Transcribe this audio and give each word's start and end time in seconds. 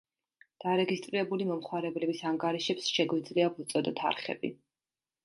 დარეგისტრირებული 0.61 1.45
მომხმარებლების 1.49 2.23
ანგარიშებს 2.29 2.87
შეგვიძლია 2.97 3.51
ვუწოდოთ 3.59 4.03
„არხები“. 4.13 4.53